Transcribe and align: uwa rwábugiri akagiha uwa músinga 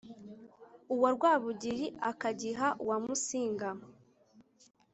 uwa 0.93 1.09
rwábugiri 1.15 1.85
akagiha 2.11 2.67
uwa 2.83 2.97
músinga 3.05 3.69